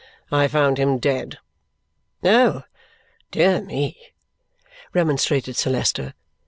"I 0.31 0.47
found 0.47 0.79
him 0.79 0.97
dead." 0.97 1.37
"Oh, 2.23 2.63
dear 3.29 3.61
me!" 3.61 3.99
remonstrated 4.95 5.55
Sir 5.55 5.69
Leicester. 5.69 6.15